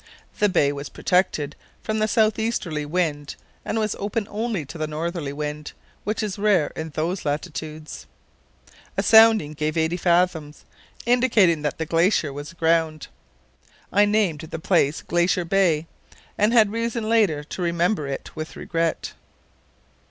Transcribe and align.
The 0.39 0.49
bay 0.49 0.71
was 0.71 0.89
protected 0.89 1.55
from 1.83 1.99
the 1.99 2.07
south 2.07 2.39
easterly 2.39 2.87
wind 2.87 3.35
and 3.63 3.77
was 3.77 3.95
open 3.99 4.25
only 4.31 4.65
to 4.65 4.79
the 4.79 4.87
northerly 4.87 5.31
wind, 5.31 5.73
which 6.05 6.23
is 6.23 6.39
rare 6.39 6.71
in 6.75 6.89
those 6.89 7.23
latitudes. 7.23 8.07
A 8.97 9.03
sounding 9.03 9.53
gave 9.53 9.77
80 9.77 9.97
fathoms, 9.97 10.65
indicating 11.05 11.61
that 11.61 11.77
the 11.77 11.85
glacier 11.85 12.33
was 12.33 12.51
aground. 12.51 13.09
I 13.93 14.05
named 14.05 14.39
the 14.41 14.57
place 14.57 15.03
Glacier 15.03 15.45
Bay, 15.45 15.85
and 16.35 16.51
had 16.51 16.71
reason 16.71 17.07
later 17.07 17.43
to 17.43 17.61
remember 17.61 18.07
it 18.07 18.35
with 18.35 18.55
regret. 18.55 19.13